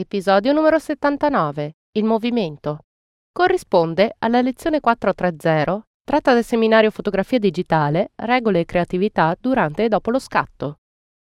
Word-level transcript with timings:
Episodio 0.00 0.52
numero 0.52 0.78
79. 0.78 1.72
Il 1.96 2.04
movimento. 2.04 2.84
Corrisponde 3.32 4.14
alla 4.20 4.40
lezione 4.40 4.78
430, 4.78 5.84
tratta 6.04 6.34
del 6.34 6.44
seminario 6.44 6.92
Fotografia 6.92 7.40
digitale, 7.40 8.12
regole 8.14 8.60
e 8.60 8.64
creatività 8.64 9.36
durante 9.40 9.82
e 9.82 9.88
dopo 9.88 10.12
lo 10.12 10.20
scatto. 10.20 10.76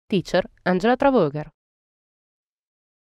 Teacher 0.08 0.49
Angela 0.63 0.96
Travoger. 0.96 1.52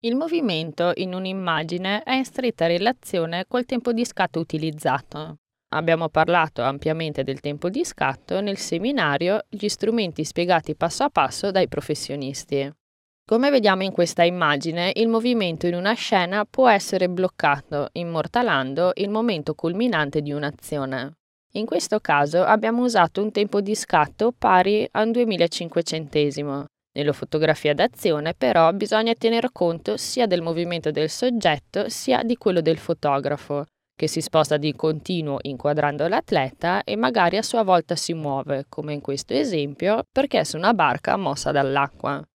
Il 0.02 0.16
movimento 0.16 0.92
in 0.94 1.16
un'immagine 1.16 2.04
è 2.04 2.14
in 2.14 2.26
stretta 2.26 2.68
relazione 2.68 3.46
col 3.48 3.66
tempo 3.66 3.94
di 3.94 4.06
scatto 4.06 4.40
utilizzato. 4.40 5.38
Abbiamo 5.70 6.10
parlato 6.10 6.62
ampiamente 6.62 7.24
del 7.24 7.40
tempo 7.40 7.72
di 7.72 7.84
scatto 7.84 8.42
nel 8.42 8.60
seminario 8.60 9.44
Gli 9.50 9.70
strumenti 9.70 10.24
spiegati 10.24 10.76
passo 10.76 11.06
a 11.06 11.10
passo 11.10 11.50
dai 11.50 11.68
professionisti. 11.68 12.72
Come 13.30 13.50
vediamo 13.50 13.84
in 13.84 13.92
questa 13.92 14.24
immagine, 14.24 14.90
il 14.96 15.10
movimento 15.10 15.68
in 15.68 15.76
una 15.76 15.92
scena 15.92 16.46
può 16.50 16.70
essere 16.70 17.10
bloccato, 17.10 17.90
immortalando 17.92 18.92
il 18.94 19.10
momento 19.10 19.54
culminante 19.54 20.22
di 20.22 20.32
un'azione. 20.32 21.18
In 21.56 21.66
questo 21.66 22.00
caso 22.00 22.44
abbiamo 22.44 22.84
usato 22.84 23.22
un 23.22 23.34
tempo 23.34 23.60
di 23.60 23.76
scatto 23.76 24.32
pari 24.32 24.88
a 24.92 25.02
un 25.02 25.12
2500. 25.12 26.68
Nella 26.94 27.12
fotografia 27.12 27.74
d'azione 27.74 28.34
però 28.34 28.72
bisogna 28.72 29.14
tener 29.14 29.52
conto 29.52 29.98
sia 29.98 30.26
del 30.26 30.42
movimento 30.42 30.90
del 30.92 31.10
soggetto 31.10 31.90
sia 31.90 32.24
di 32.24 32.38
quello 32.38 32.62
del 32.62 32.78
fotografo, 32.78 33.66
che 33.94 34.08
si 34.08 34.22
sposta 34.22 34.56
di 34.56 34.74
continuo 34.74 35.40
inquadrando 35.42 36.08
l'atleta 36.08 36.82
e 36.86 36.96
magari 36.96 37.36
a 37.36 37.42
sua 37.42 37.64
volta 37.64 37.98
si 37.98 38.14
muove, 38.14 38.68
come 38.70 38.94
in 38.94 39.02
questo 39.02 39.34
esempio, 39.34 40.04
perché 40.10 40.40
è 40.40 40.44
su 40.46 40.56
una 40.56 40.74
barca 40.74 41.18
mossa 41.18 41.52
dall'acqua. 41.52 42.26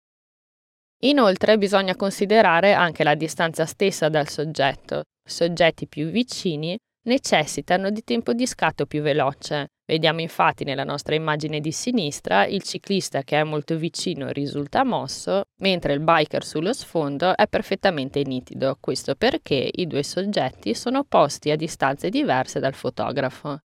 Inoltre 1.04 1.58
bisogna 1.58 1.96
considerare 1.96 2.74
anche 2.74 3.02
la 3.02 3.14
distanza 3.14 3.66
stessa 3.66 4.08
dal 4.08 4.28
soggetto. 4.28 5.02
Soggetti 5.28 5.88
più 5.88 6.10
vicini 6.10 6.76
necessitano 7.04 7.90
di 7.90 8.04
tempo 8.04 8.32
di 8.32 8.46
scatto 8.46 8.86
più 8.86 9.02
veloce. 9.02 9.66
Vediamo 9.84 10.20
infatti 10.20 10.62
nella 10.62 10.84
nostra 10.84 11.16
immagine 11.16 11.60
di 11.60 11.72
sinistra 11.72 12.46
il 12.46 12.62
ciclista 12.62 13.22
che 13.22 13.40
è 13.40 13.42
molto 13.42 13.76
vicino 13.76 14.30
risulta 14.30 14.84
mosso, 14.84 15.42
mentre 15.60 15.92
il 15.92 16.00
biker 16.00 16.44
sullo 16.44 16.72
sfondo 16.72 17.36
è 17.36 17.48
perfettamente 17.48 18.22
nitido. 18.22 18.76
Questo 18.80 19.16
perché 19.16 19.68
i 19.72 19.88
due 19.88 20.04
soggetti 20.04 20.72
sono 20.72 21.02
posti 21.02 21.50
a 21.50 21.56
distanze 21.56 22.10
diverse 22.10 22.60
dal 22.60 22.74
fotografo. 22.74 23.58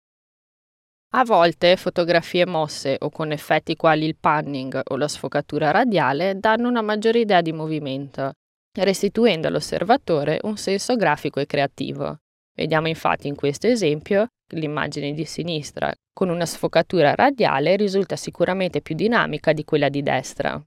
A 1.16 1.22
volte 1.22 1.76
fotografie 1.76 2.44
mosse 2.44 2.96
o 2.98 3.08
con 3.08 3.30
effetti 3.30 3.76
quali 3.76 4.04
il 4.04 4.16
panning 4.16 4.80
o 4.82 4.96
la 4.96 5.06
sfocatura 5.06 5.70
radiale 5.70 6.40
danno 6.40 6.68
una 6.68 6.82
maggiore 6.82 7.20
idea 7.20 7.40
di 7.40 7.52
movimento, 7.52 8.32
restituendo 8.76 9.46
all'osservatore 9.46 10.40
un 10.42 10.56
senso 10.56 10.96
grafico 10.96 11.38
e 11.38 11.46
creativo. 11.46 12.18
Vediamo 12.52 12.88
infatti 12.88 13.28
in 13.28 13.36
questo 13.36 13.68
esempio 13.68 14.26
l'immagine 14.54 15.12
di 15.12 15.24
sinistra 15.24 15.94
con 16.12 16.30
una 16.30 16.46
sfocatura 16.46 17.14
radiale 17.14 17.76
risulta 17.76 18.16
sicuramente 18.16 18.80
più 18.80 18.96
dinamica 18.96 19.52
di 19.52 19.62
quella 19.62 19.88
di 19.88 20.02
destra, 20.02 20.60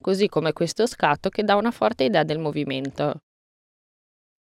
così 0.00 0.28
come 0.28 0.52
questo 0.52 0.86
scatto 0.86 1.30
che 1.30 1.42
dà 1.42 1.56
una 1.56 1.72
forte 1.72 2.04
idea 2.04 2.22
del 2.22 2.38
movimento. 2.38 3.22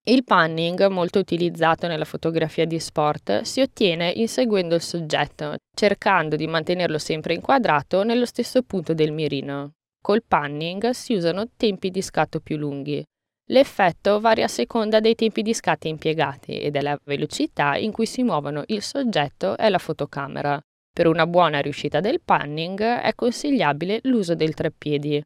Il 0.06 0.22
panning, 0.22 0.86
molto 0.88 1.18
utilizzato 1.18 1.86
nella 1.86 2.04
fotografia 2.04 2.66
di 2.66 2.78
sport, 2.78 3.40
si 3.40 3.62
ottiene 3.62 4.12
inseguendo 4.14 4.74
il 4.74 4.82
soggetto, 4.82 5.54
cercando 5.74 6.36
di 6.36 6.46
mantenerlo 6.46 6.98
sempre 6.98 7.32
inquadrato 7.32 8.02
nello 8.02 8.26
stesso 8.26 8.60
punto 8.64 8.92
del 8.92 9.12
mirino. 9.12 9.72
Col 10.02 10.22
panning 10.22 10.90
si 10.90 11.14
usano 11.14 11.48
tempi 11.56 11.90
di 11.90 12.02
scatto 12.02 12.40
più 12.40 12.58
lunghi. 12.58 13.02
L'effetto 13.48 14.20
varia 14.20 14.44
a 14.44 14.48
seconda 14.48 15.00
dei 15.00 15.14
tempi 15.14 15.40
di 15.40 15.54
scatti 15.54 15.88
impiegati 15.88 16.60
e 16.60 16.70
della 16.70 16.98
velocità 17.04 17.78
in 17.78 17.90
cui 17.90 18.04
si 18.04 18.22
muovono 18.22 18.62
il 18.66 18.82
soggetto 18.82 19.56
e 19.56 19.70
la 19.70 19.78
fotocamera. 19.78 20.60
Per 20.92 21.06
una 21.06 21.26
buona 21.26 21.60
riuscita 21.60 22.00
del 22.00 22.20
panning 22.22 22.78
è 22.82 23.14
consigliabile 23.14 24.00
l'uso 24.02 24.34
del 24.34 24.52
treppiedi, 24.52 25.22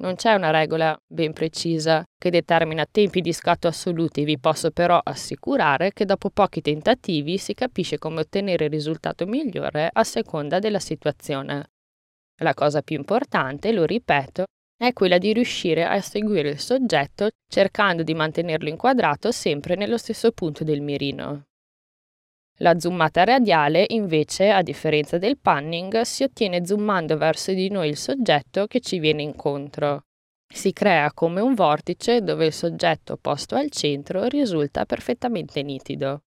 non 0.00 0.14
c'è 0.14 0.34
una 0.34 0.50
regola 0.50 0.98
ben 1.06 1.32
precisa 1.32 2.04
che 2.18 2.30
determina 2.30 2.86
tempi 2.90 3.20
di 3.20 3.32
scatto 3.32 3.68
assoluti, 3.68 4.24
vi 4.24 4.38
posso 4.38 4.70
però 4.70 4.98
assicurare 5.02 5.92
che 5.92 6.04
dopo 6.04 6.30
pochi 6.30 6.60
tentativi 6.60 7.38
si 7.38 7.54
capisce 7.54 7.98
come 7.98 8.20
ottenere 8.20 8.64
il 8.64 8.70
risultato 8.70 9.26
migliore 9.26 9.90
a 9.92 10.04
seconda 10.04 10.58
della 10.58 10.80
situazione. 10.80 11.70
La 12.42 12.54
cosa 12.54 12.80
più 12.80 12.96
importante, 12.96 13.72
lo 13.72 13.84
ripeto, 13.84 14.44
è 14.76 14.94
quella 14.94 15.18
di 15.18 15.34
riuscire 15.34 15.84
a 15.84 16.00
seguire 16.00 16.48
il 16.48 16.58
soggetto 16.58 17.28
cercando 17.46 18.02
di 18.02 18.14
mantenerlo 18.14 18.70
inquadrato 18.70 19.30
sempre 19.30 19.74
nello 19.74 19.98
stesso 19.98 20.32
punto 20.32 20.64
del 20.64 20.80
mirino. 20.80 21.49
La 22.62 22.78
zoomata 22.78 23.24
radiale, 23.24 23.86
invece, 23.88 24.50
a 24.50 24.60
differenza 24.60 25.16
del 25.16 25.38
panning, 25.38 26.02
si 26.02 26.24
ottiene 26.24 26.66
zoomando 26.66 27.16
verso 27.16 27.52
di 27.52 27.70
noi 27.70 27.88
il 27.88 27.96
soggetto 27.96 28.66
che 28.66 28.80
ci 28.80 28.98
viene 28.98 29.22
incontro. 29.22 30.02
Si 30.46 30.72
crea 30.74 31.10
come 31.14 31.40
un 31.40 31.54
vortice 31.54 32.20
dove 32.20 32.46
il 32.46 32.52
soggetto 32.52 33.16
posto 33.16 33.54
al 33.54 33.70
centro 33.70 34.24
risulta 34.24 34.84
perfettamente 34.84 35.62
nitido. 35.62 36.24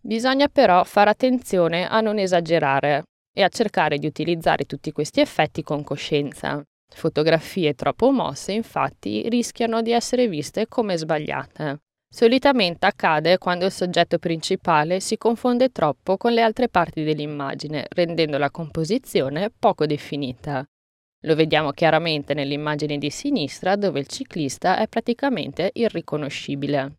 Bisogna 0.00 0.48
però 0.48 0.82
fare 0.84 1.10
attenzione 1.10 1.86
a 1.86 2.00
non 2.00 2.18
esagerare 2.18 3.02
e 3.34 3.42
a 3.42 3.48
cercare 3.48 3.98
di 3.98 4.06
utilizzare 4.06 4.64
tutti 4.64 4.92
questi 4.92 5.20
effetti 5.20 5.62
con 5.62 5.84
coscienza. 5.84 6.64
Fotografie 6.88 7.74
troppo 7.74 8.10
mosse, 8.10 8.52
infatti, 8.52 9.28
rischiano 9.28 9.82
di 9.82 9.92
essere 9.92 10.26
viste 10.26 10.68
come 10.68 10.96
sbagliate. 10.96 11.80
Solitamente 12.14 12.84
accade 12.84 13.38
quando 13.38 13.64
il 13.64 13.72
soggetto 13.72 14.18
principale 14.18 15.00
si 15.00 15.16
confonde 15.16 15.70
troppo 15.70 16.18
con 16.18 16.32
le 16.32 16.42
altre 16.42 16.68
parti 16.68 17.04
dell'immagine, 17.04 17.86
rendendo 17.88 18.36
la 18.36 18.50
composizione 18.50 19.50
poco 19.50 19.86
definita. 19.86 20.62
Lo 21.20 21.34
vediamo 21.34 21.70
chiaramente 21.70 22.34
nell'immagine 22.34 22.98
di 22.98 23.08
sinistra 23.08 23.76
dove 23.76 24.00
il 24.00 24.08
ciclista 24.08 24.76
è 24.76 24.88
praticamente 24.88 25.70
irriconoscibile. 25.72 26.98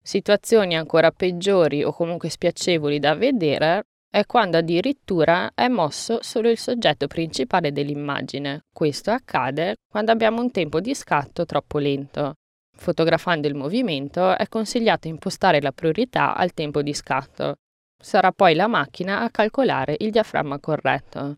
Situazioni 0.00 0.76
ancora 0.76 1.10
peggiori 1.10 1.82
o 1.82 1.92
comunque 1.92 2.28
spiacevoli 2.28 3.00
da 3.00 3.16
vedere 3.16 3.86
è 4.08 4.24
quando 4.26 4.58
addirittura 4.58 5.50
è 5.54 5.66
mosso 5.66 6.18
solo 6.22 6.48
il 6.48 6.58
soggetto 6.58 7.08
principale 7.08 7.72
dell'immagine. 7.72 8.66
Questo 8.72 9.10
accade 9.10 9.74
quando 9.90 10.12
abbiamo 10.12 10.40
un 10.40 10.52
tempo 10.52 10.78
di 10.78 10.94
scatto 10.94 11.44
troppo 11.44 11.78
lento. 11.78 12.34
Fotografando 12.76 13.46
il 13.46 13.54
movimento 13.54 14.36
è 14.36 14.48
consigliato 14.48 15.08
impostare 15.08 15.60
la 15.60 15.72
priorità 15.72 16.34
al 16.34 16.52
tempo 16.52 16.82
di 16.82 16.92
scatto. 16.92 17.56
Sarà 17.96 18.32
poi 18.32 18.54
la 18.54 18.66
macchina 18.66 19.20
a 19.20 19.30
calcolare 19.30 19.96
il 19.98 20.10
diaframma 20.10 20.58
corretto. 20.58 21.36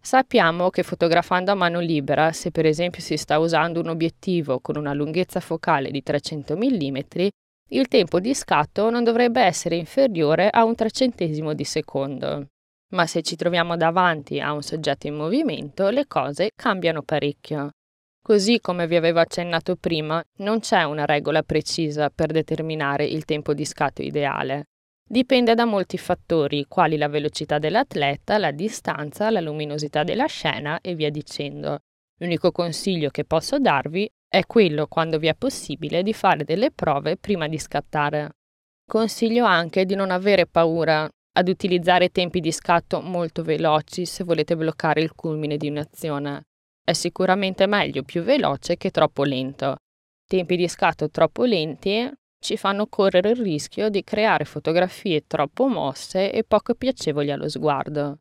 Sappiamo 0.00 0.70
che 0.70 0.82
fotografando 0.82 1.50
a 1.50 1.54
mano 1.54 1.80
libera, 1.80 2.30
se 2.32 2.50
per 2.50 2.66
esempio 2.66 3.00
si 3.00 3.16
sta 3.16 3.38
usando 3.38 3.80
un 3.80 3.88
obiettivo 3.88 4.60
con 4.60 4.76
una 4.76 4.92
lunghezza 4.92 5.40
focale 5.40 5.90
di 5.90 6.02
300 6.02 6.56
mm, 6.56 6.96
il 7.68 7.88
tempo 7.88 8.20
di 8.20 8.34
scatto 8.34 8.90
non 8.90 9.02
dovrebbe 9.02 9.40
essere 9.40 9.76
inferiore 9.76 10.50
a 10.50 10.64
un 10.64 10.74
trecentesimo 10.74 11.54
di 11.54 11.64
secondo. 11.64 12.48
Ma 12.92 13.06
se 13.06 13.22
ci 13.22 13.34
troviamo 13.34 13.76
davanti 13.76 14.38
a 14.38 14.52
un 14.52 14.62
soggetto 14.62 15.06
in 15.06 15.14
movimento, 15.14 15.88
le 15.88 16.06
cose 16.06 16.50
cambiano 16.54 17.02
parecchio. 17.02 17.70
Così 18.26 18.58
come 18.58 18.86
vi 18.86 18.96
avevo 18.96 19.20
accennato 19.20 19.76
prima, 19.76 20.24
non 20.38 20.60
c'è 20.60 20.84
una 20.84 21.04
regola 21.04 21.42
precisa 21.42 22.08
per 22.08 22.32
determinare 22.32 23.04
il 23.04 23.26
tempo 23.26 23.52
di 23.52 23.66
scatto 23.66 24.00
ideale. 24.00 24.68
Dipende 25.06 25.54
da 25.54 25.66
molti 25.66 25.98
fattori, 25.98 26.64
quali 26.66 26.96
la 26.96 27.08
velocità 27.08 27.58
dell'atleta, 27.58 28.38
la 28.38 28.50
distanza, 28.50 29.28
la 29.28 29.40
luminosità 29.40 30.04
della 30.04 30.24
scena 30.24 30.80
e 30.80 30.94
via 30.94 31.10
dicendo. 31.10 31.80
L'unico 32.18 32.50
consiglio 32.50 33.10
che 33.10 33.26
posso 33.26 33.58
darvi 33.58 34.10
è 34.26 34.46
quello, 34.46 34.86
quando 34.86 35.18
vi 35.18 35.26
è 35.26 35.34
possibile, 35.34 36.02
di 36.02 36.14
fare 36.14 36.44
delle 36.44 36.70
prove 36.70 37.18
prima 37.18 37.46
di 37.46 37.58
scattare. 37.58 38.36
Consiglio 38.86 39.44
anche 39.44 39.84
di 39.84 39.94
non 39.94 40.10
avere 40.10 40.46
paura 40.46 41.06
ad 41.36 41.48
utilizzare 41.48 42.08
tempi 42.08 42.40
di 42.40 42.52
scatto 42.52 43.02
molto 43.02 43.42
veloci 43.42 44.06
se 44.06 44.24
volete 44.24 44.56
bloccare 44.56 45.02
il 45.02 45.12
culmine 45.14 45.58
di 45.58 45.68
un'azione. 45.68 46.46
È 46.86 46.92
sicuramente 46.92 47.66
meglio 47.66 48.02
più 48.02 48.22
veloce 48.22 48.76
che 48.76 48.90
troppo 48.90 49.24
lento. 49.24 49.76
Tempi 50.26 50.54
di 50.54 50.68
scatto 50.68 51.08
troppo 51.08 51.44
lenti 51.44 52.10
ci 52.38 52.58
fanno 52.58 52.86
correre 52.88 53.30
il 53.30 53.36
rischio 53.36 53.88
di 53.88 54.04
creare 54.04 54.44
fotografie 54.44 55.24
troppo 55.26 55.66
mosse 55.66 56.30
e 56.30 56.44
poco 56.44 56.74
piacevoli 56.74 57.30
allo 57.30 57.48
sguardo. 57.48 58.18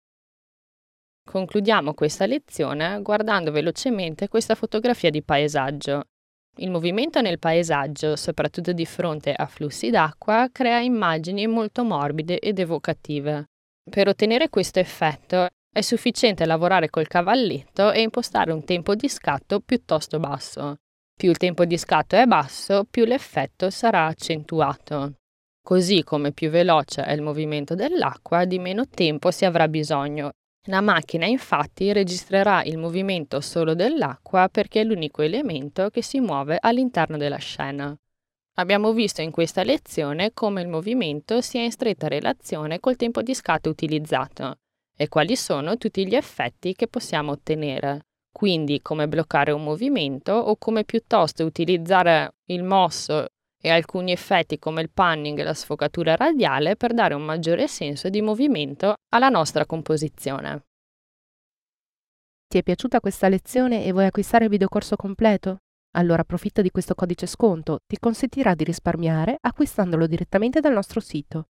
Concludiamo 1.30 1.94
questa 1.94 2.26
lezione 2.26 3.02
guardando 3.02 3.52
velocemente 3.52 4.30
questa 4.30 4.56
fotografia 4.56 5.10
di 5.10 5.22
paesaggio. 5.22 6.04
Il 6.58 6.72
movimento 6.72 7.20
nel 7.20 7.40
paesaggio, 7.40 8.16
soprattutto 8.16 8.72
di 8.72 8.86
fronte 8.86 9.34
a 9.34 9.46
flussi 9.46 9.90
d'acqua, 9.90 10.48
crea 10.52 10.80
immagini 10.80 11.48
molto 11.48 11.84
morbide 11.84 12.40
ed 12.40 12.60
evocative. 12.60 13.50
Per 13.90 14.08
ottenere 14.08 14.48
questo 14.48 14.80
effetto 14.80 15.50
è 15.74 15.82
sufficiente 15.82 16.46
lavorare 16.46 16.92
col 16.92 17.08
cavalletto 17.08 17.92
e 17.92 18.02
impostare 18.02 18.52
un 18.52 18.64
tempo 18.64 18.94
di 18.94 19.10
scatto 19.10 19.60
piuttosto 19.60 20.20
basso. 20.20 20.78
Più 21.18 21.32
il 21.32 21.38
tempo 21.38 21.66
di 21.66 21.78
scatto 21.80 22.16
è 22.16 22.26
basso, 22.26 22.86
più 22.90 23.06
l'effetto 23.06 23.72
sarà 23.72 24.06
accentuato. 24.06 25.16
Così 25.64 26.04
come 26.04 26.32
più 26.32 26.52
veloce 26.52 27.04
è 27.04 27.12
il 27.14 27.24
movimento 27.24 27.74
dell'acqua, 27.74 28.46
di 28.46 28.60
meno 28.60 28.88
tempo 28.88 29.32
si 29.32 29.46
avrà 29.46 29.68
bisogno. 29.68 30.34
La 30.68 30.82
macchina 30.82 31.26
infatti 31.26 31.92
registrerà 31.92 32.64
il 32.64 32.78
movimento 32.78 33.42
solo 33.42 33.74
dell'acqua 33.74 34.50
perché 34.50 34.82
è 34.82 34.84
l'unico 34.84 35.24
elemento 35.24 35.90
che 35.90 36.04
si 36.04 36.20
muove 36.20 36.58
all'interno 36.60 37.18
della 37.18 37.38
scena. 37.38 37.96
Abbiamo 38.58 38.94
visto 38.94 39.22
in 39.22 39.32
questa 39.32 39.64
lezione 39.64 40.34
come 40.34 40.62
il 40.62 40.68
movimento 40.68 41.42
sia 41.42 41.64
in 41.64 41.72
stretta 41.72 42.08
relazione 42.08 42.80
col 42.80 42.96
tempo 42.96 43.24
di 43.24 43.34
scatto 43.34 43.70
utilizzato 43.70 44.60
e 44.96 45.08
quali 45.10 45.36
sono 45.36 45.78
tutti 45.78 46.08
gli 46.08 46.16
effetti 46.16 46.74
che 46.74 46.88
possiamo 46.88 47.32
ottenere 47.32 48.06
quindi 48.34 48.82
come 48.82 49.08
bloccare 49.08 49.52
un 49.52 49.64
movimento 49.64 50.34
o 50.34 50.58
come 50.58 50.84
piuttosto 50.84 51.46
utilizzare 51.46 52.34
il 52.48 52.64
mosso 52.64 53.28
e 53.62 53.70
alcuni 53.70 54.12
effetti 54.12 54.60
come 54.60 54.82
il 54.82 54.90
panning 54.90 55.40
e 55.40 55.44
la 55.44 55.54
sfocatura 55.54 56.16
radiale 56.16 56.76
per 56.76 56.94
dare 56.94 57.14
un 57.14 57.22
maggiore 57.22 57.68
senso 57.68 58.10
di 58.10 58.22
movimento 58.22 58.96
alla 59.14 59.30
nostra 59.30 59.66
composizione. 59.66 60.66
Ti 62.48 62.58
è 62.58 62.64
piaciuta 62.64 63.00
questa 63.00 63.30
lezione 63.30 63.86
e 63.86 63.92
vuoi 63.92 64.08
acquistare 64.08 64.46
il 64.46 64.50
videocorso 64.50 64.96
completo? 64.96 65.60
Allora 65.96 66.24
approfitta 66.24 66.64
di 66.64 66.72
questo 66.72 66.96
codice 66.96 67.28
sconto, 67.28 67.78
ti 67.86 67.98
consentirà 68.00 68.56
di 68.56 68.64
risparmiare 68.64 69.38
acquistandolo 69.40 70.08
direttamente 70.08 70.60
dal 70.60 70.74
nostro 70.74 71.00
sito. 71.00 71.50